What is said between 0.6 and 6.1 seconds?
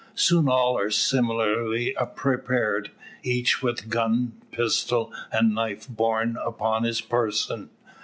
are similarly prepared, each with gun, pistol, and knife